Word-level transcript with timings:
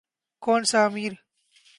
کون 0.43 0.61
سا 0.71 0.85
امیر۔ 0.85 1.13